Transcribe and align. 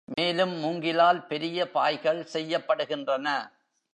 மேலும் 0.05 0.63
மூங்கிலால் 0.63 1.27
பெரிய 1.27 1.71
பாய்கள் 1.71 2.27
செய்யப்படுகின்றன. 2.33 3.27